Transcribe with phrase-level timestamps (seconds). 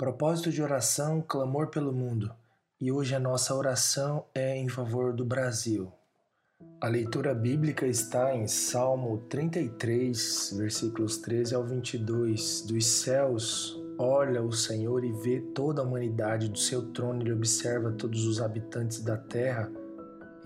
[0.00, 2.32] Propósito de oração, clamor pelo mundo.
[2.80, 5.92] E hoje a nossa oração é em favor do Brasil.
[6.80, 12.62] A leitura bíblica está em Salmo 33, versículos 13 ao 22.
[12.62, 17.92] Dos céus olha o Senhor e vê toda a humanidade, do seu trono ele observa
[17.92, 19.70] todos os habitantes da terra.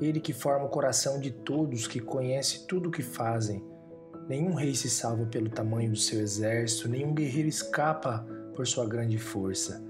[0.00, 3.62] Ele que forma o coração de todos, que conhece tudo o que fazem.
[4.29, 9.18] Nenhum rei se salva pelo tamanho do seu exército, nenhum guerreiro escapa por sua grande
[9.18, 9.84] força.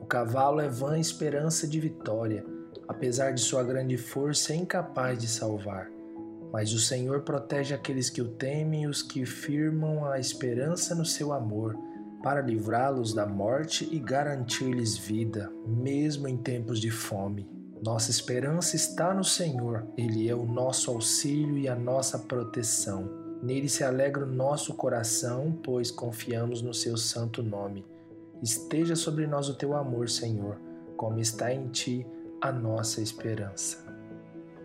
[0.00, 2.44] O cavalo é vã esperança de vitória,
[2.86, 5.90] apesar de sua grande força, é incapaz de salvar.
[6.52, 11.04] Mas o Senhor protege aqueles que o temem e os que firmam a esperança no
[11.04, 11.76] seu amor,
[12.22, 17.48] para livrá-los da morte e garantir-lhes vida, mesmo em tempos de fome.
[17.82, 23.10] Nossa esperança está no Senhor, Ele é o nosso auxílio e a nossa proteção.
[23.42, 27.84] Nele se alegra o nosso coração, pois confiamos no seu santo nome.
[28.42, 30.58] Esteja sobre nós o teu amor, Senhor,
[30.96, 32.04] como está em ti
[32.40, 33.86] a nossa esperança.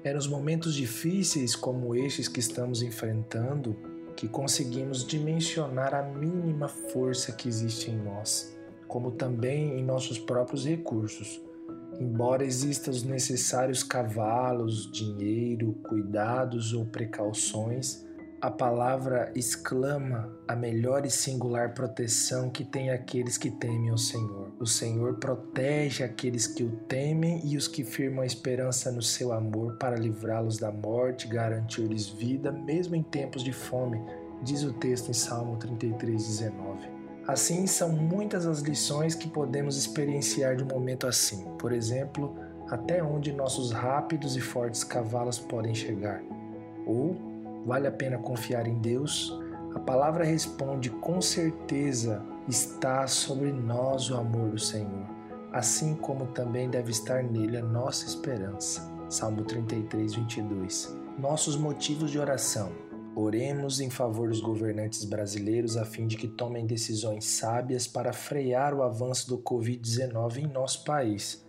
[0.04, 3.78] É nos momentos difíceis como estes que estamos enfrentando
[4.16, 10.66] que conseguimos dimensionar a mínima força que existe em nós, como também em nossos próprios
[10.66, 11.40] recursos.
[12.00, 18.04] Embora existam os necessários cavalos, dinheiro, cuidados ou precauções,
[18.40, 24.52] a palavra exclama a melhor e singular proteção que tem aqueles que temem o Senhor.
[24.60, 29.34] O Senhor protege aqueles que o temem e os que firmam a esperança no seu
[29.34, 34.00] amor para livrá-los da morte, garantir-lhes vida, mesmo em tempos de fome,
[34.44, 36.90] diz o texto em Salmo 33, 19.
[37.28, 41.44] Assim, são muitas as lições que podemos experienciar de um momento assim.
[41.58, 42.38] Por exemplo,
[42.70, 46.22] até onde nossos rápidos e fortes cavalos podem chegar.
[46.86, 47.37] Ou
[47.68, 49.38] Vale a pena confiar em Deus?
[49.76, 55.06] A palavra responde com certeza está sobre nós o amor do Senhor,
[55.52, 58.90] assim como também deve estar nele a nossa esperança.
[59.10, 60.96] Salmo 33, 22.
[61.20, 62.72] Nossos motivos de oração.
[63.14, 68.74] Oremos em favor dos governantes brasileiros a fim de que tomem decisões sábias para frear
[68.74, 71.46] o avanço do Covid-19 em nosso país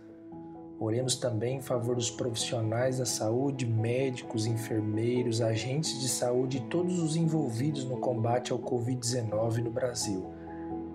[0.79, 6.99] Oremos também em favor dos profissionais da saúde, médicos, enfermeiros, agentes de saúde e todos
[6.99, 10.33] os envolvidos no combate ao Covid-19 no Brasil.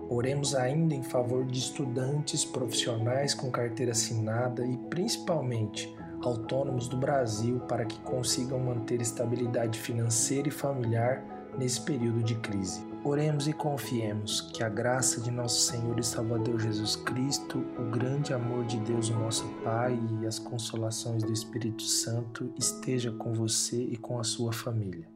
[0.09, 7.59] Oremos ainda em favor de estudantes, profissionais com carteira assinada e principalmente autônomos do Brasil
[7.61, 11.23] para que consigam manter estabilidade financeira e familiar
[11.59, 12.94] nesse período de crise.
[13.07, 18.33] Oremos e confiemos que a graça de nosso Senhor e Salvador Jesus Cristo, o grande
[18.33, 23.79] amor de Deus, o nosso Pai e as consolações do Espírito Santo esteja com você
[23.79, 25.14] e com a sua família.